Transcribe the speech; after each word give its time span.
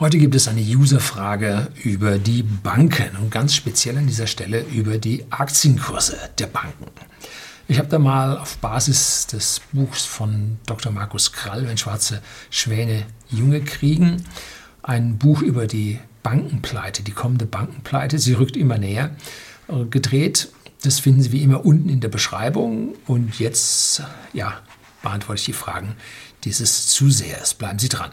Heute 0.00 0.16
gibt 0.16 0.34
es 0.34 0.48
eine 0.48 0.62
Userfrage 0.62 1.68
über 1.84 2.16
die 2.16 2.42
Banken 2.42 3.18
und 3.20 3.30
ganz 3.30 3.54
speziell 3.54 3.98
an 3.98 4.06
dieser 4.06 4.26
Stelle 4.26 4.64
über 4.72 4.96
die 4.96 5.26
Aktienkurse 5.28 6.16
der 6.38 6.46
Banken. 6.46 6.86
Ich 7.68 7.78
habe 7.78 7.88
da 7.88 7.98
mal 7.98 8.38
auf 8.38 8.56
Basis 8.56 9.26
des 9.26 9.60
Buchs 9.74 10.06
von 10.06 10.56
Dr. 10.64 10.90
Markus 10.90 11.32
Krall, 11.32 11.68
Wenn 11.68 11.76
schwarze 11.76 12.22
Schwäne 12.48 13.04
Junge 13.28 13.60
kriegen, 13.60 14.24
ein 14.82 15.18
Buch 15.18 15.42
über 15.42 15.66
die 15.66 15.98
Bankenpleite, 16.22 17.02
die 17.02 17.12
kommende 17.12 17.44
Bankenpleite, 17.44 18.18
sie 18.18 18.32
rückt 18.32 18.56
immer 18.56 18.78
näher, 18.78 19.14
äh, 19.68 19.84
gedreht. 19.84 20.48
Das 20.82 20.98
finden 20.98 21.20
Sie 21.20 21.32
wie 21.32 21.42
immer 21.42 21.66
unten 21.66 21.90
in 21.90 22.00
der 22.00 22.08
Beschreibung. 22.08 22.94
Und 23.06 23.38
jetzt, 23.38 24.02
ja, 24.32 24.60
beantworte 25.02 25.40
ich 25.40 25.44
die 25.44 25.52
Fragen 25.52 25.94
dieses 26.44 26.88
Zusehers. 26.88 27.52
Bleiben 27.52 27.78
Sie 27.78 27.90
dran. 27.90 28.12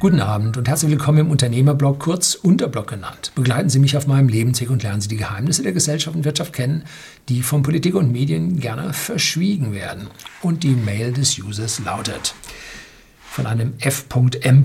Guten 0.00 0.20
Abend 0.20 0.56
und 0.56 0.68
herzlich 0.68 0.92
willkommen 0.92 1.18
im 1.18 1.30
Unternehmerblog, 1.32 1.98
kurz 1.98 2.36
Unterblog 2.36 2.86
genannt. 2.86 3.32
Begleiten 3.34 3.68
Sie 3.68 3.80
mich 3.80 3.96
auf 3.96 4.06
meinem 4.06 4.28
Lebensweg 4.28 4.70
und 4.70 4.84
lernen 4.84 5.00
Sie 5.00 5.08
die 5.08 5.16
Geheimnisse 5.16 5.64
der 5.64 5.72
Gesellschaft 5.72 6.14
und 6.14 6.24
Wirtschaft 6.24 6.52
kennen, 6.52 6.84
die 7.28 7.42
von 7.42 7.64
Politik 7.64 7.96
und 7.96 8.12
Medien 8.12 8.60
gerne 8.60 8.92
verschwiegen 8.92 9.72
werden. 9.72 10.06
Und 10.40 10.62
die 10.62 10.76
Mail 10.76 11.12
des 11.12 11.36
Users 11.40 11.80
lautet 11.80 12.36
von 13.28 13.46
einem 13.46 13.72
F.M. 13.80 14.64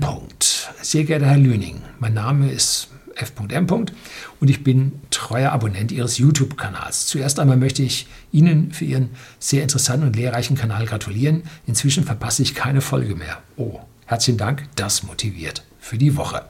Sehr 0.82 1.02
geehrter 1.02 1.26
Herr 1.26 1.36
Lüning, 1.36 1.82
mein 1.98 2.14
Name 2.14 2.52
ist 2.52 2.90
F.M. 3.16 3.66
und 3.68 4.48
ich 4.48 4.62
bin 4.62 5.00
treuer 5.10 5.50
Abonnent 5.50 5.90
Ihres 5.90 6.16
YouTube-Kanals. 6.16 7.06
Zuerst 7.06 7.40
einmal 7.40 7.56
möchte 7.56 7.82
ich 7.82 8.06
Ihnen 8.30 8.70
für 8.70 8.84
Ihren 8.84 9.10
sehr 9.40 9.62
interessanten 9.64 10.06
und 10.06 10.14
lehrreichen 10.14 10.56
Kanal 10.56 10.86
gratulieren. 10.86 11.42
Inzwischen 11.66 12.04
verpasse 12.04 12.44
ich 12.44 12.54
keine 12.54 12.80
Folge 12.80 13.16
mehr. 13.16 13.42
Oh, 13.56 13.80
Herzlichen 14.06 14.38
Dank, 14.38 14.64
das 14.76 15.02
motiviert 15.02 15.62
für 15.80 15.96
die 15.96 16.16
Woche. 16.16 16.44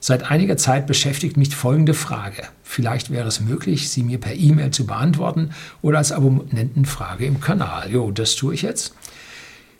Seit 0.00 0.30
einiger 0.30 0.56
Zeit 0.56 0.86
beschäftigt 0.86 1.36
mich 1.36 1.54
folgende 1.54 1.94
Frage. 1.94 2.42
Vielleicht 2.62 3.10
wäre 3.10 3.28
es 3.28 3.40
möglich, 3.40 3.88
sie 3.88 4.02
mir 4.02 4.18
per 4.18 4.34
E-Mail 4.34 4.72
zu 4.72 4.86
beantworten 4.86 5.50
oder 5.80 5.98
als 5.98 6.12
Abonnentenfrage 6.12 7.24
im 7.24 7.40
Kanal. 7.40 7.90
Jo, 7.90 8.10
das 8.10 8.34
tue 8.34 8.54
ich 8.54 8.62
jetzt. 8.62 8.94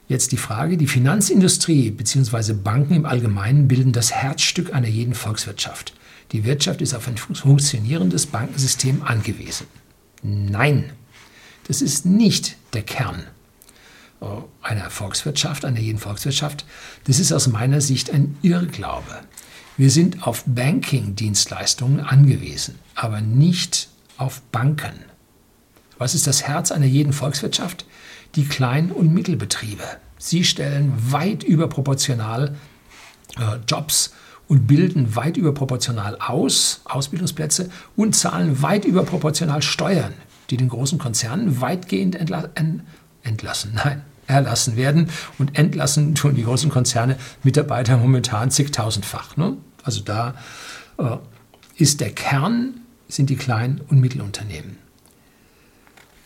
Jetzt 0.08 0.30
die 0.30 0.36
Frage, 0.36 0.76
die 0.76 0.86
Finanzindustrie 0.86 1.90
bzw. 1.90 2.52
Banken 2.52 2.94
im 2.94 3.06
Allgemeinen 3.06 3.66
bilden 3.66 3.92
das 3.92 4.12
Herzstück 4.12 4.72
einer 4.72 4.88
jeden 4.88 5.14
Volkswirtschaft. 5.14 5.92
Die 6.30 6.44
Wirtschaft 6.44 6.80
ist 6.80 6.94
auf 6.94 7.08
ein 7.08 7.16
funktionierendes 7.16 8.26
Bankensystem 8.26 9.02
angewiesen. 9.02 9.66
Nein, 10.22 10.92
das 11.66 11.82
ist 11.82 12.06
nicht 12.06 12.56
der 12.72 12.82
Kern 12.82 13.24
einer 14.62 14.90
Volkswirtschaft, 14.90 15.64
einer 15.64 15.80
jeden 15.80 15.98
Volkswirtschaft, 15.98 16.64
das 17.04 17.18
ist 17.18 17.32
aus 17.32 17.48
meiner 17.48 17.80
Sicht 17.80 18.10
ein 18.10 18.36
Irrglaube. 18.42 19.20
Wir 19.76 19.90
sind 19.90 20.26
auf 20.26 20.44
Banking-Dienstleistungen 20.46 22.00
angewiesen, 22.00 22.78
aber 22.94 23.20
nicht 23.20 23.88
auf 24.16 24.40
Banken. 24.52 25.04
Was 25.98 26.14
ist 26.14 26.26
das 26.26 26.44
Herz 26.44 26.72
einer 26.72 26.86
jeden 26.86 27.12
Volkswirtschaft? 27.12 27.84
Die 28.34 28.46
Klein- 28.46 28.90
und 28.90 29.12
Mittelbetriebe. 29.12 29.84
Sie 30.18 30.44
stellen 30.44 30.92
weit 30.96 31.42
überproportional 31.42 32.56
äh, 33.38 33.58
Jobs 33.68 34.14
und 34.48 34.66
bilden 34.66 35.14
weit 35.16 35.36
überproportional 35.36 36.16
aus, 36.20 36.80
Ausbildungsplätze, 36.84 37.70
und 37.96 38.14
zahlen 38.14 38.62
weit 38.62 38.84
überproportional 38.84 39.62
Steuern, 39.62 40.14
die 40.50 40.56
den 40.56 40.68
großen 40.68 40.98
Konzernen 40.98 41.60
weitgehend 41.60 42.14
entlassen, 43.26 43.72
nein, 43.74 44.02
erlassen 44.26 44.76
werden. 44.76 45.10
Und 45.38 45.58
entlassen 45.58 46.14
tun 46.14 46.34
die 46.34 46.44
großen 46.44 46.70
Konzerne 46.70 47.16
Mitarbeiter 47.42 47.96
momentan 47.96 48.50
zigtausendfach. 48.50 49.36
Ne? 49.36 49.56
Also 49.82 50.02
da 50.02 50.34
äh, 50.98 51.16
ist 51.76 52.00
der 52.00 52.10
Kern, 52.10 52.80
sind 53.08 53.30
die 53.30 53.36
kleinen 53.36 53.80
und 53.88 54.00
Mittelunternehmen. 54.00 54.78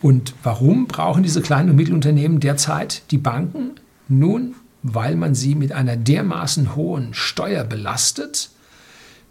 Und 0.00 0.34
warum 0.42 0.86
brauchen 0.86 1.22
diese 1.22 1.42
kleinen 1.42 1.70
und 1.70 1.76
Mittelunternehmen 1.76 2.40
derzeit 2.40 3.02
die 3.10 3.18
Banken? 3.18 3.72
Nun, 4.08 4.54
weil 4.82 5.14
man 5.14 5.34
sie 5.34 5.54
mit 5.54 5.72
einer 5.72 5.96
dermaßen 5.96 6.74
hohen 6.74 7.12
Steuer 7.12 7.64
belastet, 7.64 8.50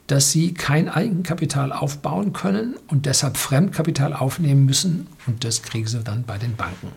dass 0.06 0.31
sie 0.31 0.53
kein 0.53 0.90
Eigenkapital 0.90 1.72
aufbauen 1.72 2.34
können 2.34 2.75
und 2.88 3.06
deshalb 3.06 3.38
Fremdkapital 3.38 4.13
aufnehmen 4.13 4.66
müssen. 4.66 5.08
Und 5.25 5.44
das 5.44 5.63
kriegen 5.63 5.88
sie 5.88 6.03
dann 6.03 6.24
bei 6.24 6.38
den 6.38 6.56
Banken. 6.56 6.91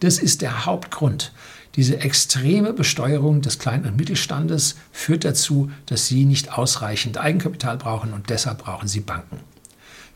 Das 0.00 0.18
ist 0.18 0.42
der 0.42 0.66
Hauptgrund. 0.66 1.32
Diese 1.76 2.00
extreme 2.00 2.72
Besteuerung 2.72 3.42
des 3.42 3.58
Klein- 3.58 3.84
und 3.84 3.96
Mittelstandes 3.96 4.76
führt 4.90 5.24
dazu, 5.24 5.70
dass 5.86 6.08
sie 6.08 6.24
nicht 6.24 6.52
ausreichend 6.52 7.18
Eigenkapital 7.18 7.76
brauchen 7.76 8.12
und 8.12 8.28
deshalb 8.28 8.58
brauchen 8.58 8.88
sie 8.88 9.00
Banken. 9.00 9.38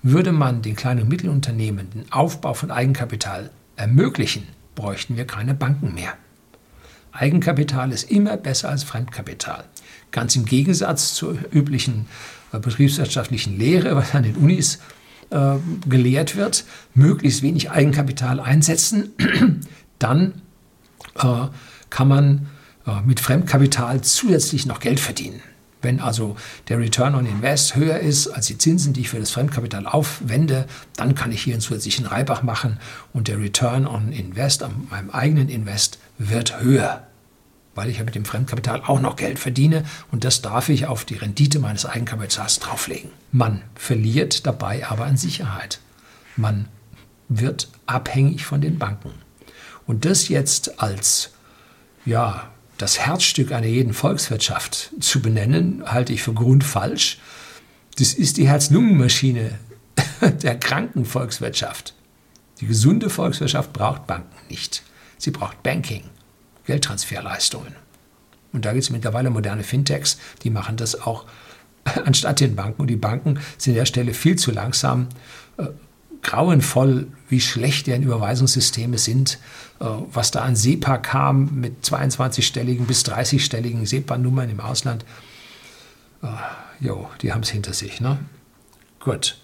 Würde 0.02 0.32
man 0.32 0.62
den 0.62 0.74
Klein- 0.74 1.00
und 1.00 1.08
Mittelunternehmen 1.08 1.90
den 1.90 2.12
Aufbau 2.12 2.54
von 2.54 2.70
Eigenkapital 2.70 3.50
ermöglichen, 3.76 4.48
bräuchten 4.74 5.16
wir 5.16 5.26
keine 5.26 5.54
Banken 5.54 5.94
mehr. 5.94 6.14
Eigenkapital 7.12 7.92
ist 7.92 8.10
immer 8.10 8.36
besser 8.36 8.70
als 8.70 8.82
Fremdkapital. 8.82 9.64
Ganz 10.10 10.34
im 10.34 10.46
Gegensatz 10.46 11.14
zur 11.14 11.38
üblichen 11.52 12.06
äh, 12.52 12.58
betriebswirtschaftlichen 12.58 13.56
Lehre, 13.56 13.94
was 13.94 14.14
an 14.14 14.24
den 14.24 14.36
Unis 14.36 14.80
äh, 15.30 15.56
gelehrt 15.88 16.36
wird, 16.36 16.64
möglichst 16.94 17.42
wenig 17.42 17.70
Eigenkapital 17.70 18.40
einsetzen, 18.40 19.10
dann 19.98 20.42
äh, 21.16 21.46
kann 21.90 22.08
man 22.08 22.46
äh, 22.86 23.00
mit 23.04 23.20
Fremdkapital 23.20 24.00
zusätzlich 24.02 24.66
noch 24.66 24.80
Geld 24.80 25.00
verdienen. 25.00 25.40
Wenn 25.82 26.00
also 26.00 26.36
der 26.68 26.78
Return 26.78 27.14
on 27.14 27.26
Invest 27.26 27.76
höher 27.76 27.98
ist 27.98 28.28
als 28.28 28.46
die 28.46 28.56
Zinsen, 28.56 28.94
die 28.94 29.02
ich 29.02 29.10
für 29.10 29.18
das 29.18 29.30
Fremdkapital 29.32 29.86
aufwende, 29.86 30.66
dann 30.96 31.14
kann 31.14 31.30
ich 31.30 31.42
hier 31.42 31.54
einen 31.54 31.60
zusätzlichen 31.60 32.06
Reibach 32.06 32.42
machen 32.42 32.78
und 33.12 33.28
der 33.28 33.38
Return 33.38 33.86
on 33.86 34.10
Invest 34.10 34.62
an 34.62 34.86
meinem 34.90 35.10
eigenen 35.10 35.50
Invest 35.50 35.98
wird 36.16 36.62
höher 36.62 37.06
weil 37.74 37.88
ich 37.88 37.98
ja 37.98 38.04
mit 38.04 38.14
dem 38.14 38.24
Fremdkapital 38.24 38.82
auch 38.86 39.00
noch 39.00 39.16
Geld 39.16 39.38
verdiene 39.38 39.84
und 40.10 40.24
das 40.24 40.42
darf 40.42 40.68
ich 40.68 40.86
auf 40.86 41.04
die 41.04 41.16
Rendite 41.16 41.58
meines 41.58 41.86
Eigenkapitals 41.86 42.58
drauflegen. 42.60 43.10
Man 43.32 43.62
verliert 43.74 44.46
dabei 44.46 44.86
aber 44.86 45.06
an 45.06 45.16
Sicherheit. 45.16 45.80
Man 46.36 46.68
wird 47.28 47.68
abhängig 47.86 48.44
von 48.44 48.60
den 48.60 48.78
Banken. 48.78 49.12
Und 49.86 50.04
das 50.04 50.28
jetzt 50.28 50.80
als 50.80 51.30
ja, 52.06 52.50
das 52.78 52.98
Herzstück 52.98 53.52
einer 53.52 53.66
jeden 53.66 53.94
Volkswirtschaft 53.94 54.92
zu 55.00 55.22
benennen, 55.22 55.82
halte 55.86 56.12
ich 56.12 56.22
für 56.22 56.34
grundfalsch. 56.34 57.18
Das 57.98 58.12
ist 58.12 58.36
die 58.36 58.48
Herz-Lungen-Maschine 58.48 59.58
der 60.42 60.58
kranken 60.58 61.04
Volkswirtschaft. 61.04 61.94
Die 62.60 62.66
gesunde 62.66 63.10
Volkswirtschaft 63.10 63.72
braucht 63.72 64.06
Banken 64.06 64.36
nicht. 64.48 64.82
Sie 65.18 65.30
braucht 65.30 65.62
Banking. 65.62 66.04
Geldtransferleistungen. 66.66 67.74
Und 68.52 68.64
da 68.64 68.72
gibt 68.72 68.84
es 68.84 68.90
mittlerweile 68.90 69.30
moderne 69.30 69.64
Fintechs, 69.64 70.18
die 70.42 70.50
machen 70.50 70.76
das 70.76 71.00
auch 71.02 71.24
anstatt 72.04 72.40
den 72.40 72.56
Banken. 72.56 72.80
Und 72.80 72.88
die 72.88 72.96
Banken 72.96 73.40
sind 73.58 73.72
an 73.72 73.78
der 73.78 73.86
Stelle 73.86 74.14
viel 74.14 74.36
zu 74.36 74.50
langsam. 74.50 75.08
Äh, 75.58 75.66
grauenvoll, 76.22 77.08
wie 77.28 77.40
schlecht 77.40 77.86
deren 77.86 78.02
Überweisungssysteme 78.02 78.98
sind. 78.98 79.38
Äh, 79.80 79.86
was 80.12 80.30
da 80.30 80.42
an 80.42 80.56
SEPA 80.56 80.98
kam 80.98 81.60
mit 81.60 81.84
22-stelligen 81.84 82.86
bis 82.86 83.04
30-stelligen 83.04 83.86
SEPA-Nummern 83.86 84.48
im 84.48 84.60
Ausland. 84.60 85.04
Äh, 86.22 86.26
jo, 86.80 87.10
die 87.22 87.32
haben 87.32 87.42
es 87.42 87.50
hinter 87.50 87.74
sich. 87.74 88.00
Ne? 88.00 88.18
Gut. 89.00 89.38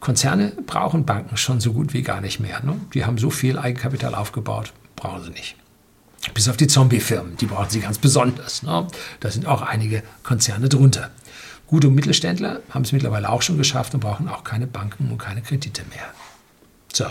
Konzerne 0.00 0.52
brauchen 0.66 1.04
Banken 1.04 1.36
schon 1.36 1.60
so 1.60 1.72
gut 1.72 1.94
wie 1.94 2.02
gar 2.02 2.20
nicht 2.20 2.40
mehr. 2.40 2.62
Ne? 2.62 2.80
Die 2.94 3.04
haben 3.04 3.18
so 3.18 3.30
viel 3.30 3.58
Eigenkapital 3.58 4.14
aufgebaut, 4.14 4.72
brauchen 4.94 5.24
sie 5.24 5.30
nicht. 5.30 5.56
Bis 6.34 6.48
auf 6.48 6.56
die 6.56 6.66
Zombie-Firmen, 6.66 7.36
die 7.36 7.46
brauchen 7.46 7.70
sie 7.70 7.80
ganz 7.80 7.98
besonders. 7.98 8.62
Ne? 8.62 8.86
Da 9.20 9.30
sind 9.30 9.46
auch 9.46 9.62
einige 9.62 10.02
Konzerne 10.22 10.68
drunter. 10.68 11.10
Gute 11.66 11.88
Mittelständler 11.88 12.60
haben 12.70 12.82
es 12.82 12.92
mittlerweile 12.92 13.28
auch 13.28 13.42
schon 13.42 13.58
geschafft 13.58 13.94
und 13.94 14.00
brauchen 14.00 14.28
auch 14.28 14.44
keine 14.44 14.66
Banken 14.66 15.10
und 15.10 15.18
keine 15.18 15.42
Kredite 15.42 15.82
mehr. 15.90 16.04
So. 16.92 17.06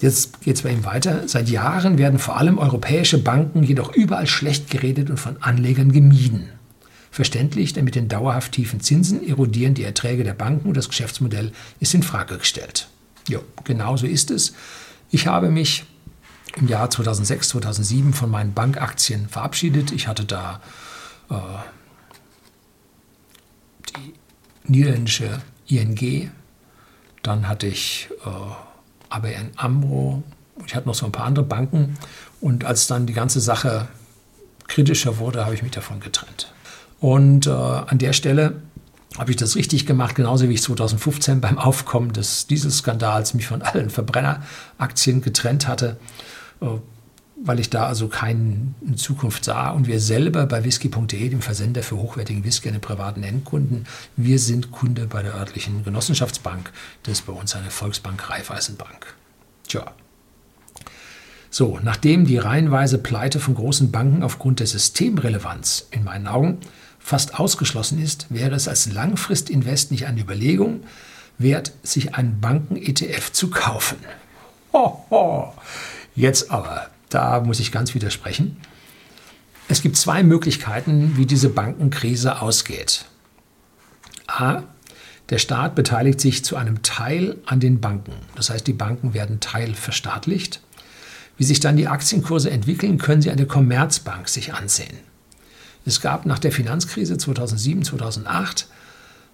Jetzt 0.00 0.40
geht 0.40 0.56
es 0.56 0.62
bei 0.62 0.70
ihm 0.70 0.84
weiter. 0.84 1.28
Seit 1.28 1.48
Jahren 1.48 1.98
werden 1.98 2.18
vor 2.18 2.38
allem 2.38 2.58
europäische 2.58 3.18
Banken 3.18 3.62
jedoch 3.62 3.94
überall 3.94 4.26
schlecht 4.26 4.70
geredet 4.70 5.10
und 5.10 5.18
von 5.18 5.42
Anlegern 5.42 5.92
gemieden. 5.92 6.48
Verständlich, 7.10 7.72
denn 7.72 7.84
mit 7.84 7.96
den 7.96 8.08
dauerhaft 8.08 8.52
tiefen 8.52 8.80
Zinsen 8.80 9.26
erodieren 9.26 9.74
die 9.74 9.84
Erträge 9.84 10.24
der 10.24 10.34
Banken 10.34 10.68
und 10.68 10.76
das 10.76 10.88
Geschäftsmodell 10.88 11.52
ist 11.80 11.94
in 11.94 12.02
Frage 12.02 12.38
gestellt. 12.38 12.88
Jo, 13.28 13.42
genau 13.64 13.96
so 13.96 14.06
ist 14.06 14.30
es. 14.30 14.54
Ich 15.10 15.26
habe 15.26 15.50
mich 15.50 15.84
im 16.56 16.68
Jahr 16.68 16.90
2006, 16.90 17.50
2007 17.50 18.12
von 18.12 18.30
meinen 18.30 18.54
Bankaktien 18.54 19.28
verabschiedet. 19.28 19.92
Ich 19.92 20.08
hatte 20.08 20.24
da 20.24 20.60
äh, 21.30 21.34
die 23.94 24.14
niederländische 24.64 25.40
ING, 25.66 26.30
dann 27.22 27.48
hatte 27.48 27.66
ich 27.66 28.08
äh, 28.24 28.28
ABN 29.10 29.50
AMRO, 29.56 30.22
Ich 30.66 30.74
hatte 30.74 30.86
noch 30.86 30.94
so 30.94 31.06
ein 31.06 31.12
paar 31.12 31.26
andere 31.26 31.44
Banken. 31.44 31.96
Und 32.40 32.64
als 32.64 32.86
dann 32.86 33.06
die 33.06 33.12
ganze 33.12 33.40
Sache 33.40 33.88
kritischer 34.68 35.18
wurde, 35.18 35.44
habe 35.44 35.54
ich 35.54 35.62
mich 35.62 35.72
davon 35.72 36.00
getrennt. 36.00 36.52
Und 37.00 37.46
äh, 37.46 37.50
an 37.50 37.98
der 37.98 38.12
Stelle 38.12 38.62
habe 39.18 39.30
ich 39.32 39.36
das 39.36 39.56
richtig 39.56 39.86
gemacht, 39.86 40.14
genauso 40.14 40.48
wie 40.48 40.54
ich 40.54 40.62
2015 40.62 41.40
beim 41.40 41.58
Aufkommen 41.58 42.12
des 42.12 42.46
Dieselskandals 42.46 43.34
mich 43.34 43.46
von 43.46 43.62
allen 43.62 43.90
Verbrenneraktien 43.90 45.20
getrennt 45.20 45.66
hatte, 45.66 45.96
weil 47.42 47.58
ich 47.58 47.70
da 47.70 47.86
also 47.86 48.08
keine 48.08 48.74
Zukunft 48.96 49.44
sah. 49.44 49.70
Und 49.70 49.86
wir 49.86 50.00
selber 50.00 50.46
bei 50.46 50.64
whisky.de, 50.64 51.28
dem 51.28 51.40
Versender 51.40 51.82
für 51.82 51.96
hochwertigen 51.96 52.44
Whisky 52.44 52.68
an 52.68 52.74
den 52.74 52.80
privaten 52.80 53.22
Endkunden, 53.22 53.86
wir 54.16 54.38
sind 54.38 54.70
Kunde 54.70 55.06
bei 55.06 55.22
der 55.22 55.34
örtlichen 55.34 55.84
Genossenschaftsbank. 55.84 56.70
Das 57.02 57.20
ist 57.20 57.26
bei 57.26 57.32
uns 57.32 57.56
eine 57.56 57.70
Volksbank 57.70 58.28
Raiffeisenbank. 58.28 59.14
Tja. 59.66 59.92
So, 61.50 61.80
nachdem 61.82 62.26
die 62.26 62.38
reihenweise 62.38 62.98
Pleite 62.98 63.40
von 63.40 63.54
großen 63.54 63.90
Banken 63.90 64.22
aufgrund 64.22 64.60
der 64.60 64.68
Systemrelevanz 64.68 65.88
in 65.90 66.04
meinen 66.04 66.28
Augen 66.28 66.58
fast 67.00 67.40
ausgeschlossen 67.40 68.00
ist, 68.00 68.26
wäre 68.28 68.54
es 68.54 68.68
als 68.68 68.92
Langfristinvest 68.92 69.90
nicht 69.90 70.06
eine 70.06 70.20
Überlegung 70.20 70.84
wert, 71.38 71.72
sich 71.82 72.14
einen 72.14 72.40
Banken-ETF 72.40 73.32
zu 73.32 73.50
kaufen. 73.50 73.96
Ho, 74.72 75.04
ho. 75.10 75.52
Jetzt 76.14 76.50
aber, 76.50 76.88
da 77.08 77.40
muss 77.40 77.60
ich 77.60 77.72
ganz 77.72 77.94
widersprechen. 77.94 78.56
Es 79.68 79.82
gibt 79.82 79.96
zwei 79.96 80.22
Möglichkeiten, 80.22 81.16
wie 81.16 81.26
diese 81.26 81.48
Bankenkrise 81.48 82.40
ausgeht. 82.40 83.04
A. 84.26 84.62
Der 85.28 85.38
Staat 85.38 85.76
beteiligt 85.76 86.20
sich 86.20 86.44
zu 86.44 86.56
einem 86.56 86.82
Teil 86.82 87.36
an 87.46 87.60
den 87.60 87.80
Banken. 87.80 88.14
Das 88.34 88.50
heißt, 88.50 88.66
die 88.66 88.72
Banken 88.72 89.14
werden 89.14 89.38
teilverstaatlicht. 89.38 90.60
Wie 91.36 91.44
sich 91.44 91.60
dann 91.60 91.76
die 91.76 91.86
Aktienkurse 91.86 92.50
entwickeln, 92.50 92.98
können 92.98 93.22
Sie 93.22 93.30
an 93.30 93.36
der 93.36 93.46
Commerzbank 93.46 94.28
sich 94.28 94.52
ansehen. 94.52 94.98
Es 95.86 96.00
gab 96.00 96.26
nach 96.26 96.38
der 96.38 96.52
Finanzkrise 96.52 97.16
2007, 97.16 97.84
2008 97.84 98.66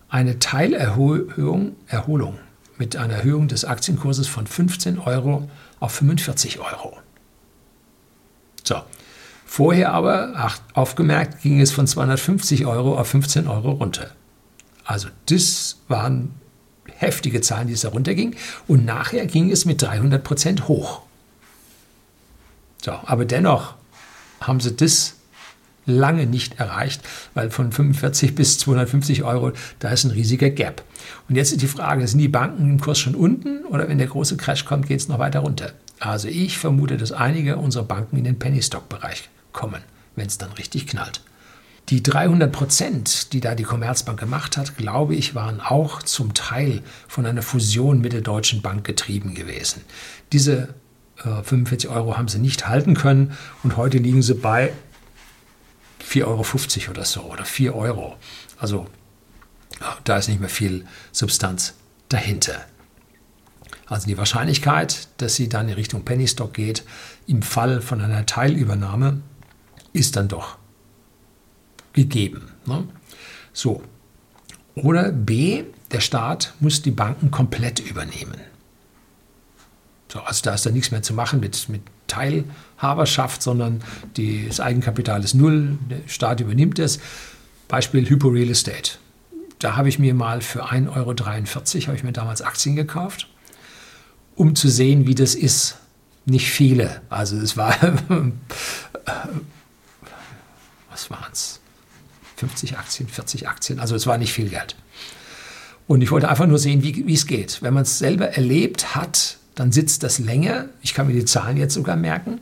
eine 0.09 0.39
Teilerhöhung 0.39 1.77
Erholung 1.89 2.39
mit 2.79 2.97
einer 2.97 3.15
Erhöhung 3.15 3.49
des 3.49 3.65
Aktienkurses 3.65 4.29
von 4.29 4.47
15 4.47 4.99
Euro 4.99 5.49
auf 5.81 5.93
45 5.93 6.59
Euro. 6.61 6.99
So. 8.65 8.83
Vorher 9.45 9.93
aber, 9.93 10.33
ach, 10.35 10.59
aufgemerkt, 10.75 11.43
ging 11.43 11.61
es 11.61 11.71
von 11.71 11.87
250 11.87 12.67
Euro 12.67 12.99
auf 12.99 13.09
15 13.09 13.47
Euro 13.47 13.71
runter. 13.71 14.11
Also 14.85 15.09
das 15.27 15.79
waren 15.89 16.35
heftige 16.97 17.41
Zahlen, 17.41 17.69
die 17.69 17.75
es 17.75 17.83
da 17.83 17.89
runterging. 17.89 18.35
Und 18.67 18.85
nachher 18.85 19.27
ging 19.27 19.51
es 19.51 19.65
mit 19.65 19.83
300 19.83 20.23
Prozent 20.23 20.69
hoch. 20.69 21.03
So, 22.83 22.93
aber 22.93 23.25
dennoch 23.25 23.75
haben 24.41 24.61
sie 24.61 24.75
das 24.75 25.15
lange 25.87 26.27
nicht 26.27 26.59
erreicht, 26.59 27.01
weil 27.35 27.51
von 27.51 27.73
45 27.73 28.35
bis 28.35 28.59
250 28.59 29.23
Euro, 29.23 29.53
da 29.79 29.91
ist 29.91 30.05
ein 30.05 30.11
riesiger 30.11 30.51
Gap. 30.51 30.85
Und 31.29 31.37
jetzt 31.37 31.53
ist 31.53 31.63
die 31.63 31.69
Frage, 31.69 32.07
sind 32.07 32.19
die 32.19 32.29
Banken 32.29 32.69
im 32.69 32.81
Kurs 32.81 32.99
schon 32.99 33.15
unten 33.15 33.65
oder 33.67 33.89
wenn 33.89 33.99
der 33.99 34.09
große 34.09 34.37
Crash 34.37 34.65
kommt, 34.65 34.89
geht 34.89 35.01
es 35.01 35.09
noch 35.09 35.19
weiter 35.19 35.41
runter? 35.41 35.73
Also 35.99 36.29
ich 36.29 36.59
vermute, 36.59 36.97
dass 36.97 37.13
einige 37.13 37.57
unserer 37.57 37.85
Banken 37.85 38.17
in 38.17 38.25
den 38.25 38.39
Penny-Stock-Bereich 38.39 39.31
kommen, 39.53 39.81
wenn 40.15 40.27
es 40.27 40.39
dann 40.39 40.53
richtig 40.53 40.87
knallt. 40.87 41.23
Die 41.89 42.03
300 42.03 42.51
Prozent, 42.51 43.33
die 43.33 43.41
da 43.41 43.55
die 43.55 43.63
Commerzbank 43.63 44.19
gemacht 44.19 44.57
hat, 44.57 44.77
glaube 44.77 45.15
ich, 45.15 45.37
waren 45.37 45.61
auch 45.61 46.03
zum 46.03 46.35
Teil 46.35 46.83
von 47.07 47.25
einer 47.27 47.43
Fusion 47.43 48.01
mit 48.01 48.13
der 48.13 48.23
Deutschen 48.23 48.61
Bank 48.61 48.85
getrieben 48.85 49.35
gewesen. 49.35 49.83
Diese 50.33 50.75
äh, 51.19 51.43
45 51.45 51.89
Euro 51.89 52.19
haben 52.19 52.27
sie 52.27 52.41
nicht 52.41 52.69
halten 52.69 52.95
können 52.95 53.33
und 53.63 53.77
heute 53.77 53.99
liegen 53.99 54.23
sie 54.23 54.35
bei 54.35 54.73
4,50 56.09 56.25
Euro 56.25 56.91
oder 56.91 57.05
so 57.05 57.21
oder 57.23 57.45
4 57.45 57.75
Euro. 57.75 58.17
Also 58.59 58.87
da 60.05 60.17
ist 60.17 60.29
nicht 60.29 60.41
mehr 60.41 60.49
viel 60.49 60.87
Substanz 61.13 61.75
dahinter. 62.09 62.65
Also 63.87 64.07
die 64.07 64.19
Wahrscheinlichkeit, 64.19 65.09
dass 65.19 65.37
sie 65.37 65.49
dann 65.49 65.69
in 65.69 65.75
Richtung 65.75 66.05
Penny 66.05 66.27
Stock 66.27 66.55
geht, 66.55 66.85
im 67.27 67.43
Fall 67.43 67.81
von 67.81 68.01
einer 68.01 68.27
Teilübernahme, 68.27 69.21
ist 69.93 70.17
dann 70.17 70.29
doch 70.29 70.59
gegeben. 71.93 72.53
Ne? 72.67 72.87
So. 73.53 73.83
Oder 74.75 75.11
B, 75.13 75.65
der 75.93 76.01
Staat 76.01 76.55
muss 76.61 76.83
die 76.83 76.91
Banken 76.91 77.31
komplett 77.31 77.79
übernehmen. 77.79 78.41
So, 80.13 80.21
also 80.21 80.43
da 80.43 80.55
ist 80.55 80.67
dann 80.67 80.75
nichts 80.75 80.91
mehr 80.91 81.03
zu 81.03 81.15
machen 81.15 81.41
mit, 81.41 81.69
mit 81.69 81.83
Teilhaberschaft, 82.07 83.43
sondern 83.43 83.83
die, 84.17 84.47
das 84.47 84.61
Eigenkapital 84.61 85.23
ist 85.25 85.35
null, 85.35 85.79
der 85.91 86.01
Staat 86.07 86.41
übernimmt 86.41 86.79
es. 86.79 87.01
Beispiel 87.69 88.09
Hypo 88.09 88.29
Real 88.29 88.51
Estate. 88.51 88.93
Da 89.59 89.77
habe 89.77 89.89
ich 89.89 89.99
mir 89.99 90.15
mal 90.15 90.43
für 90.43 90.67
1,43 90.67 90.95
Euro 90.95 91.15
habe 91.87 91.97
ich 91.97 92.05
mir 92.05 92.13
damals 92.13 92.43
Aktien 92.43 92.77
gekauft, 92.77 93.29
um 94.35 94.55
zu 94.55 94.69
sehen, 94.69 95.07
wie 95.07 95.15
das 95.15 95.35
ist. 95.35 95.79
Nicht 96.27 96.51
viele. 96.51 97.03
Also 97.09 97.37
es 97.37 97.57
war, 97.57 97.75
was 100.91 101.11
waren 101.11 101.33
es? 101.33 101.61
50 102.37 102.77
Aktien, 102.77 103.09
40 103.09 103.49
Aktien. 103.49 103.79
Also 103.81 103.95
es 103.95 104.07
war 104.07 104.19
nicht 104.19 104.33
viel 104.33 104.49
Geld. 104.49 104.77
Und 105.87 106.03
ich 106.03 106.11
wollte 106.11 106.29
einfach 106.29 106.47
nur 106.47 106.59
sehen, 106.59 106.83
wie, 106.83 107.07
wie 107.07 107.15
es 107.15 107.27
geht. 107.27 107.63
Wenn 107.63 107.75
man 107.75 107.85
es 107.85 107.99
selber 107.99 108.31
erlebt 108.31 108.95
hat, 108.95 109.39
dann 109.57 109.73
sitzt 109.73 110.03
das 110.03 110.19
länger. 110.19 110.67
Ich 110.83 110.95
kann 110.95 111.07
mir 111.07 111.15
die 111.15 111.25
Zahlen 111.25 111.57
jetzt 111.57 111.75
sogar 111.75 111.97
merken, 111.97 112.41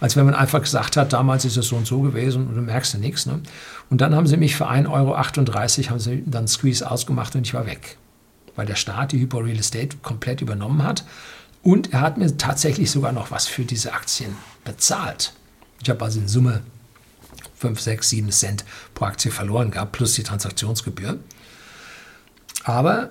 als 0.00 0.16
wenn 0.16 0.24
man 0.24 0.34
einfach 0.34 0.62
gesagt 0.62 0.96
hat, 0.96 1.12
damals 1.12 1.44
ist 1.44 1.56
es 1.56 1.66
so 1.66 1.76
und 1.76 1.86
so 1.86 2.00
gewesen 2.00 2.46
und 2.46 2.54
du 2.54 2.62
merkst 2.62 2.94
ja 2.94 3.00
nichts. 3.00 3.26
Ne? 3.26 3.40
Und 3.90 4.00
dann 4.00 4.14
haben 4.14 4.28
sie 4.28 4.36
mich 4.36 4.56
für 4.56 4.70
1,38 4.70 4.88
Euro 4.90 5.90
haben 5.90 5.98
sie 5.98 6.22
dann 6.24 6.48
Squeeze 6.48 6.88
ausgemacht 6.88 7.34
und 7.34 7.46
ich 7.46 7.52
war 7.52 7.66
weg. 7.66 7.98
Weil 8.54 8.66
der 8.66 8.76
Staat 8.76 9.12
die 9.12 9.18
Hypo 9.18 9.38
Real 9.38 9.58
Estate 9.58 9.96
komplett 10.02 10.40
übernommen 10.40 10.84
hat. 10.84 11.04
Und 11.62 11.92
er 11.92 12.00
hat 12.00 12.16
mir 12.16 12.36
tatsächlich 12.36 12.90
sogar 12.90 13.12
noch 13.12 13.30
was 13.32 13.48
für 13.48 13.64
diese 13.64 13.92
Aktien 13.92 14.36
bezahlt. 14.64 15.32
Ich 15.82 15.90
habe 15.90 16.04
also 16.04 16.20
in 16.20 16.28
Summe 16.28 16.62
5, 17.56 17.80
6, 17.80 18.08
7 18.08 18.30
Cent 18.30 18.64
pro 18.94 19.06
Aktie 19.06 19.32
verloren 19.32 19.72
gehabt, 19.72 19.92
plus 19.92 20.14
die 20.14 20.22
Transaktionsgebühr. 20.22 21.18
Aber 22.64 23.10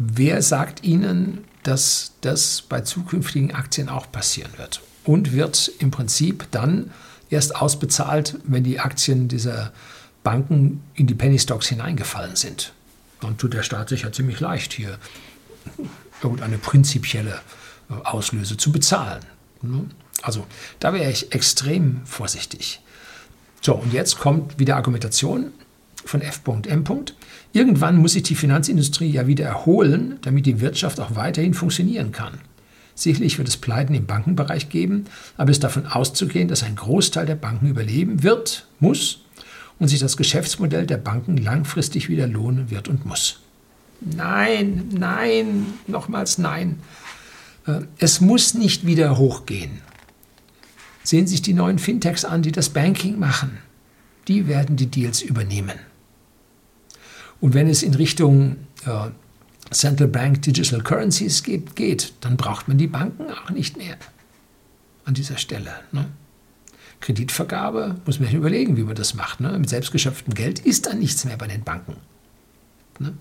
wer 0.00 0.42
sagt 0.42 0.82
Ihnen, 0.82 1.44
dass 1.62 2.12
das 2.22 2.62
bei 2.62 2.80
zukünftigen 2.80 3.54
Aktien 3.54 3.88
auch 3.88 4.10
passieren 4.10 4.50
wird. 4.56 4.80
Und 5.04 5.32
wird 5.32 5.70
im 5.78 5.90
Prinzip 5.90 6.46
dann 6.50 6.90
erst 7.28 7.54
ausbezahlt, 7.56 8.38
wenn 8.44 8.64
die 8.64 8.80
Aktien 8.80 9.28
dieser 9.28 9.72
Banken 10.22 10.82
in 10.94 11.06
die 11.06 11.14
Penny 11.14 11.38
Stocks 11.38 11.68
hineingefallen 11.68 12.36
sind. 12.36 12.72
Dann 13.20 13.36
tut 13.36 13.54
der 13.54 13.62
Staat 13.62 13.90
sich 13.90 14.02
ja 14.02 14.12
ziemlich 14.12 14.40
leicht, 14.40 14.72
hier 14.72 14.98
irgendeine 16.22 16.58
prinzipielle 16.58 17.40
äh, 17.90 17.94
Auslöse 18.04 18.56
zu 18.56 18.72
bezahlen. 18.72 19.22
Ne? 19.62 19.86
Also 20.22 20.46
da 20.80 20.92
wäre 20.92 21.10
ich 21.10 21.32
extrem 21.32 22.04
vorsichtig. 22.06 22.80
So, 23.62 23.74
und 23.74 23.92
jetzt 23.92 24.18
kommt 24.18 24.58
wieder 24.58 24.76
Argumentation 24.76 25.52
von 26.04 26.22
F.M. 26.22 26.84
Irgendwann 27.52 27.96
muss 27.96 28.12
sich 28.12 28.22
die 28.22 28.34
Finanzindustrie 28.34 29.10
ja 29.10 29.26
wieder 29.26 29.44
erholen, 29.44 30.18
damit 30.22 30.46
die 30.46 30.60
Wirtschaft 30.60 31.00
auch 31.00 31.14
weiterhin 31.14 31.54
funktionieren 31.54 32.12
kann. 32.12 32.38
Sicherlich 32.94 33.38
wird 33.38 33.48
es 33.48 33.56
Pleiten 33.56 33.94
im 33.94 34.06
Bankenbereich 34.06 34.68
geben, 34.68 35.06
aber 35.36 35.50
es 35.50 35.56
ist 35.56 35.64
davon 35.64 35.86
auszugehen, 35.86 36.48
dass 36.48 36.62
ein 36.62 36.76
Großteil 36.76 37.26
der 37.26 37.34
Banken 37.34 37.68
überleben 37.68 38.22
wird, 38.22 38.66
muss 38.78 39.22
und 39.78 39.88
sich 39.88 40.00
das 40.00 40.16
Geschäftsmodell 40.16 40.86
der 40.86 40.98
Banken 40.98 41.36
langfristig 41.36 42.08
wieder 42.08 42.26
lohnen 42.26 42.70
wird 42.70 42.88
und 42.88 43.06
muss. 43.06 43.40
Nein, 44.00 44.88
nein, 44.92 45.66
nochmals 45.86 46.38
nein. 46.38 46.78
Äh, 47.66 47.80
es 47.98 48.20
muss 48.20 48.54
nicht 48.54 48.86
wieder 48.86 49.16
hochgehen. 49.16 49.80
Sehen 51.02 51.26
Sie 51.26 51.32
sich 51.32 51.42
die 51.42 51.54
neuen 51.54 51.78
Fintechs 51.78 52.24
an, 52.24 52.42
die 52.42 52.52
das 52.52 52.68
Banking 52.68 53.18
machen. 53.18 53.58
Die 54.28 54.46
werden 54.46 54.76
die 54.76 54.86
Deals 54.86 55.22
übernehmen. 55.22 55.78
Und 57.40 57.54
wenn 57.54 57.68
es 57.68 57.82
in 57.82 57.94
Richtung 57.94 58.56
äh, 58.84 59.10
Central 59.70 60.08
Bank 60.08 60.42
Digital 60.42 60.82
Currencies 60.82 61.42
geht, 61.42 61.76
geht, 61.76 62.12
dann 62.20 62.36
braucht 62.36 62.68
man 62.68 62.76
die 62.76 62.86
Banken 62.86 63.30
auch 63.30 63.50
nicht 63.50 63.76
mehr 63.76 63.96
an 65.04 65.14
dieser 65.14 65.38
Stelle. 65.38 65.72
Ne? 65.92 66.06
Kreditvergabe 67.00 67.96
muss 68.04 68.20
man 68.20 68.30
überlegen, 68.32 68.76
wie 68.76 68.82
man 68.82 68.94
das 68.94 69.14
macht. 69.14 69.40
Ne? 69.40 69.58
Mit 69.58 69.70
selbstgeschöpftem 69.70 70.34
Geld 70.34 70.58
ist 70.58 70.86
dann 70.86 70.98
nichts 70.98 71.24
mehr 71.24 71.36
bei 71.36 71.46
den 71.46 71.64
Banken. 71.64 71.96
Ne? 72.98 73.14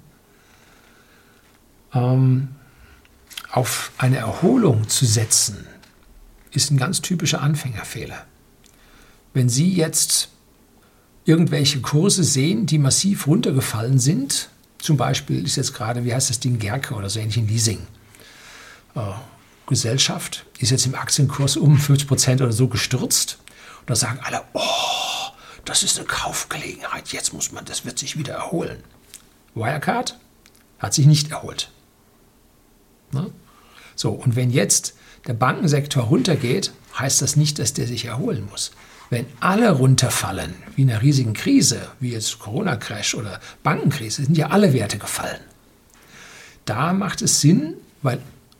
Ähm, 1.93 2.49
auf 3.51 3.91
eine 3.97 4.17
Erholung 4.17 4.89
zu 4.89 5.05
setzen, 5.05 5.65
ist 6.51 6.71
ein 6.71 6.77
ganz 6.77 7.01
typischer 7.01 7.41
Anfängerfehler. 7.41 8.25
Wenn 9.33 9.49
Sie 9.49 9.73
jetzt 9.73 10.29
irgendwelche 11.29 11.79
Kurse 11.79 12.23
sehen, 12.23 12.65
die 12.65 12.79
massiv 12.79 13.27
runtergefallen 13.27 13.99
sind. 13.99 14.49
Zum 14.79 14.97
Beispiel 14.97 15.45
ist 15.45 15.57
jetzt 15.57 15.75
gerade, 15.75 16.03
wie 16.03 16.13
heißt 16.13 16.31
das 16.31 16.39
Ding, 16.39 16.57
Gerke 16.57 16.95
oder 16.95 17.07
so 17.07 17.19
ähnlich 17.19 17.37
in 17.37 17.47
Leasing. 17.47 17.85
Äh, 18.95 19.01
Gesellschaft 19.67 20.45
ist 20.57 20.71
jetzt 20.71 20.87
im 20.87 20.95
Aktienkurs 20.95 21.55
um 21.55 21.77
50 21.77 22.07
Prozent 22.07 22.41
oder 22.41 22.51
so 22.51 22.67
gestürzt. 22.67 23.37
Und 23.81 23.91
da 23.91 23.95
sagen 23.95 24.19
alle, 24.23 24.41
oh, 24.53 24.61
das 25.65 25.83
ist 25.83 25.99
eine 25.99 26.07
Kaufgelegenheit, 26.07 27.09
jetzt 27.09 27.31
muss 27.31 27.51
man, 27.51 27.63
das 27.63 27.85
wird 27.85 27.99
sich 27.99 28.17
wieder 28.17 28.33
erholen. 28.33 28.83
Wirecard 29.53 30.17
hat 30.79 30.95
sich 30.95 31.05
nicht 31.05 31.29
erholt. 31.29 31.69
Ne? 33.11 33.29
So, 33.95 34.09
und 34.09 34.35
wenn 34.35 34.49
jetzt 34.49 34.95
der 35.27 35.33
Bankensektor 35.33 36.05
runtergeht, 36.05 36.71
heißt 36.97 37.21
das 37.21 37.35
nicht, 37.35 37.59
dass 37.59 37.73
der 37.73 37.85
sich 37.85 38.05
erholen 38.05 38.47
muss. 38.49 38.71
Wenn 39.09 39.25
alle 39.39 39.71
runterfallen, 39.71 40.53
wie 40.75 40.83
in 40.83 40.91
einer 40.91 41.01
riesigen 41.01 41.33
Krise, 41.33 41.81
wie 41.99 42.11
jetzt 42.11 42.39
Corona-Crash 42.39 43.15
oder 43.15 43.39
Bankenkrise, 43.63 44.23
sind 44.23 44.37
ja 44.37 44.49
alle 44.49 44.73
Werte 44.73 44.99
gefallen. 44.99 45.39
Da 46.65 46.93
macht 46.93 47.23
es 47.23 47.41
Sinn, 47.41 47.73
weil 48.03 48.19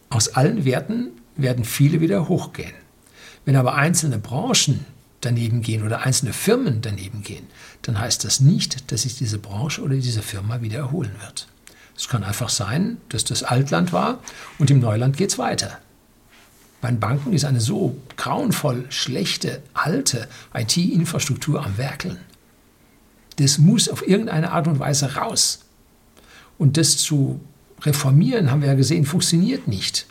aus 0.10 0.30
allen 0.30 0.66
Werten 0.66 1.10
werden 1.36 1.66
viele 1.66 2.02
wieder 2.02 2.28
hochgehen. 2.28 2.74
Wenn 3.46 3.56
aber 3.56 3.76
einzelne 3.76 4.18
Branchen 4.18 4.86
daneben 5.22 5.62
gehen 5.62 5.84
oder 5.84 6.02
einzelne 6.06 6.34
Firmen 6.34 6.82
daneben 6.82 7.22
gehen, 7.22 7.46
dann 7.84 8.00
heißt 8.00 8.24
das 8.24 8.40
nicht, 8.40 8.92
dass 8.92 9.04
sich 9.04 9.18
diese 9.18 9.38
Branche 9.38 9.82
oder 9.82 9.96
diese 9.96 10.22
Firma 10.22 10.62
wieder 10.62 10.80
erholen 10.80 11.12
wird. 11.22 11.48
Es 11.96 12.08
kann 12.08 12.24
einfach 12.24 12.50
sein, 12.50 12.98
dass 13.10 13.24
das 13.24 13.44
Altland 13.44 13.94
war 13.94 14.20
und 14.58 14.72
im 14.72 14.80
Neuland 14.80 15.18
geht 15.18 15.32
es 15.32 15.38
weiter. 15.38 15.80
Bei 16.82 16.92
Banken 16.92 17.34
ist 17.34 17.46
eine 17.46 17.60
so 17.60 17.98
grauenvoll 18.16 18.86
schlechte, 18.90 19.62
alte 19.74 20.28
IT-Infrastruktur 20.54 21.66
am 21.66 21.78
Werkeln. 21.78 22.18
Das 23.38 23.58
muss 23.58 23.90
auf 23.90 24.08
irgendeine 24.08 24.52
Art 24.52 24.68
und 24.68 24.80
Weise 24.80 25.16
raus. 25.16 25.66
Und 26.58 26.78
das 26.78 26.98
zu 26.98 27.40
reformieren, 27.82 28.52
haben 28.52 28.62
wir 28.62 28.70
ja 28.70 28.76
gesehen, 28.76 29.06
funktioniert 29.06 29.68
nicht. 29.68 30.06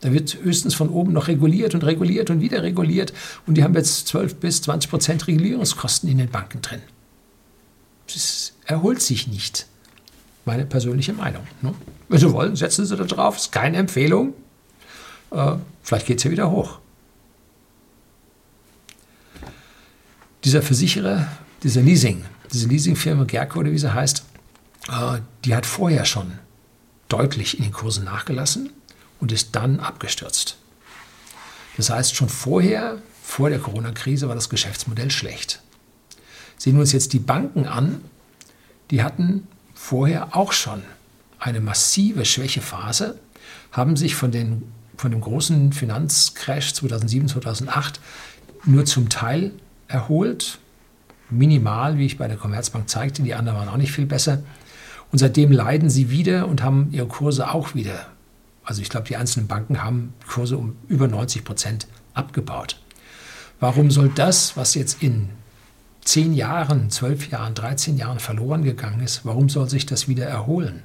Da 0.00 0.12
wird 0.12 0.42
höchstens 0.42 0.74
von 0.74 0.90
oben 0.90 1.14
noch 1.14 1.28
reguliert 1.28 1.74
und 1.74 1.82
reguliert 1.82 2.28
und 2.28 2.40
wieder 2.40 2.62
reguliert. 2.62 3.14
Und 3.46 3.54
die 3.54 3.64
haben 3.64 3.74
jetzt 3.74 4.06
12 4.08 4.36
bis 4.36 4.60
20 4.62 4.90
Prozent 4.90 5.26
Regulierungskosten 5.26 6.10
in 6.10 6.18
den 6.18 6.30
Banken 6.30 6.60
drin. 6.60 6.82
Das 8.12 8.52
erholt 8.66 9.00
sich 9.00 9.28
nicht. 9.28 9.66
Meine 10.44 10.66
persönliche 10.66 11.14
Meinung. 11.14 11.46
Ne? 11.62 11.72
Wenn 12.10 12.18
Sie 12.18 12.30
wollen, 12.32 12.54
setzen 12.54 12.84
Sie 12.84 12.96
da 12.96 13.04
drauf. 13.04 13.36
Ist 13.36 13.52
keine 13.52 13.78
Empfehlung. 13.78 14.34
Äh, 15.34 15.56
vielleicht 15.82 16.06
geht 16.06 16.18
es 16.18 16.24
ja 16.24 16.30
wieder 16.30 16.50
hoch. 16.50 16.78
Dieser 20.44 20.62
Versicherer, 20.62 21.26
dieser 21.62 21.80
Leasing, 21.80 22.24
diese 22.52 22.68
Leasingfirma 22.68 23.24
Gerco 23.24 23.60
oder 23.60 23.72
wie 23.72 23.78
sie 23.78 23.92
heißt, 23.92 24.24
äh, 24.88 25.18
die 25.44 25.54
hat 25.54 25.66
vorher 25.66 26.04
schon 26.04 26.32
deutlich 27.08 27.58
in 27.58 27.64
den 27.64 27.72
Kursen 27.72 28.04
nachgelassen 28.04 28.70
und 29.20 29.32
ist 29.32 29.56
dann 29.56 29.80
abgestürzt. 29.80 30.58
Das 31.76 31.90
heißt, 31.90 32.14
schon 32.14 32.28
vorher, 32.28 32.98
vor 33.22 33.50
der 33.50 33.58
Corona-Krise, 33.58 34.28
war 34.28 34.34
das 34.34 34.48
Geschäftsmodell 34.48 35.10
schlecht. 35.10 35.60
Sehen 36.58 36.74
wir 36.74 36.80
uns 36.80 36.92
jetzt 36.92 37.12
die 37.12 37.18
Banken 37.18 37.66
an, 37.66 38.04
die 38.90 39.02
hatten 39.02 39.48
vorher 39.74 40.36
auch 40.36 40.52
schon 40.52 40.82
eine 41.38 41.60
massive 41.60 42.24
Schwächephase, 42.24 43.18
haben 43.72 43.96
sich 43.96 44.14
von, 44.14 44.30
den, 44.30 44.62
von 44.96 45.10
dem 45.10 45.20
großen 45.20 45.72
Finanzcrash 45.72 46.74
2007, 46.74 47.28
2008 47.28 48.00
nur 48.64 48.84
zum 48.84 49.08
Teil 49.08 49.52
erholt, 49.88 50.58
minimal, 51.30 51.98
wie 51.98 52.06
ich 52.06 52.18
bei 52.18 52.28
der 52.28 52.36
Commerzbank 52.36 52.88
zeigte, 52.88 53.22
die 53.22 53.34
anderen 53.34 53.58
waren 53.58 53.68
auch 53.68 53.76
nicht 53.76 53.92
viel 53.92 54.06
besser. 54.06 54.42
Und 55.12 55.18
seitdem 55.18 55.52
leiden 55.52 55.90
sie 55.90 56.10
wieder 56.10 56.48
und 56.48 56.62
haben 56.62 56.88
ihre 56.90 57.06
Kurse 57.06 57.52
auch 57.52 57.74
wieder 57.74 58.06
also 58.64 58.80
ich 58.80 58.88
glaube, 58.88 59.06
die 59.06 59.16
einzelnen 59.16 59.46
Banken 59.46 59.82
haben 59.82 60.14
Kurse 60.26 60.56
um 60.56 60.76
über 60.88 61.06
90 61.06 61.44
Prozent 61.44 61.86
abgebaut. 62.14 62.80
Warum 63.60 63.90
soll 63.90 64.08
das, 64.08 64.56
was 64.56 64.74
jetzt 64.74 65.02
in 65.02 65.28
zehn 66.02 66.32
Jahren, 66.32 66.90
zwölf 66.90 67.30
Jahren, 67.30 67.54
13 67.54 67.96
Jahren 67.96 68.18
verloren 68.18 68.64
gegangen 68.64 69.00
ist, 69.00 69.24
warum 69.24 69.48
soll 69.48 69.68
sich 69.68 69.86
das 69.86 70.08
wieder 70.08 70.26
erholen? 70.26 70.82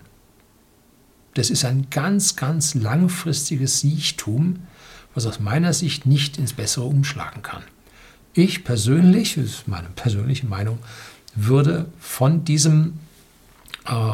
Das 1.33 1.49
ist 1.49 1.65
ein 1.65 1.87
ganz, 1.89 2.35
ganz 2.35 2.73
langfristiges 2.73 3.79
Siechtum, 3.79 4.67
was 5.13 5.25
aus 5.25 5.39
meiner 5.39 5.73
Sicht 5.73 6.05
nicht 6.05 6.37
ins 6.37 6.53
Bessere 6.53 6.85
umschlagen 6.85 7.41
kann. 7.41 7.63
Ich 8.33 8.63
persönlich, 8.63 9.35
das 9.35 9.45
ist 9.45 9.67
meine 9.67 9.89
persönliche 9.89 10.47
Meinung, 10.47 10.79
würde 11.35 11.87
von 11.99 12.43
diesem 12.43 12.99
äh, 13.85 14.13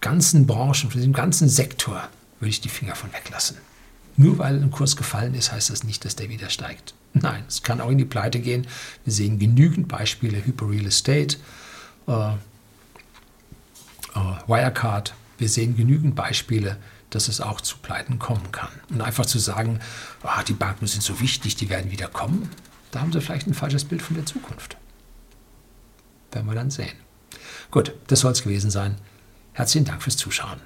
ganzen 0.00 0.46
Branchen, 0.46 0.90
von 0.90 1.00
diesem 1.00 1.12
ganzen 1.12 1.48
Sektor 1.48 2.08
würde 2.40 2.50
ich 2.50 2.60
die 2.60 2.68
Finger 2.68 2.94
von 2.94 3.12
weglassen. 3.12 3.56
Nur 4.16 4.38
weil 4.38 4.62
ein 4.62 4.70
Kurs 4.70 4.96
gefallen 4.96 5.34
ist, 5.34 5.52
heißt 5.52 5.70
das 5.70 5.84
nicht, 5.84 6.04
dass 6.04 6.16
der 6.16 6.28
wieder 6.28 6.50
steigt. 6.50 6.94
Nein, 7.14 7.44
es 7.48 7.62
kann 7.62 7.80
auch 7.80 7.90
in 7.90 7.98
die 7.98 8.04
Pleite 8.04 8.40
gehen. 8.40 8.66
Wir 9.04 9.12
sehen 9.12 9.38
genügend 9.38 9.88
Beispiele, 9.88 10.44
Hyper 10.44 10.68
Real 10.68 10.86
Estate, 10.86 11.36
äh, 12.08 12.32
äh, 12.32 12.34
Wirecard. 14.46 15.14
Wir 15.42 15.48
sehen 15.48 15.76
genügend 15.76 16.14
Beispiele, 16.14 16.76
dass 17.10 17.26
es 17.26 17.40
auch 17.40 17.60
zu 17.60 17.78
Pleiten 17.78 18.20
kommen 18.20 18.52
kann. 18.52 18.68
Und 18.90 19.00
einfach 19.00 19.26
zu 19.26 19.40
sagen, 19.40 19.80
oh, 20.22 20.42
die 20.46 20.52
Banken 20.52 20.86
sind 20.86 21.02
so 21.02 21.18
wichtig, 21.18 21.56
die 21.56 21.68
werden 21.68 21.90
wieder 21.90 22.06
kommen, 22.06 22.48
da 22.92 23.00
haben 23.00 23.10
sie 23.10 23.20
vielleicht 23.20 23.48
ein 23.48 23.54
falsches 23.54 23.84
Bild 23.84 24.02
von 24.02 24.14
der 24.14 24.24
Zukunft. 24.24 24.76
Werden 26.30 26.46
wir 26.46 26.54
dann 26.54 26.70
sehen. 26.70 26.96
Gut, 27.72 27.92
das 28.06 28.20
soll 28.20 28.30
es 28.30 28.44
gewesen 28.44 28.70
sein. 28.70 28.98
Herzlichen 29.52 29.84
Dank 29.84 30.00
fürs 30.04 30.16
Zuschauen. 30.16 30.60